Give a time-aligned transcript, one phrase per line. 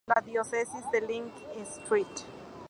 [0.07, 2.25] La diócesis de Linz y St.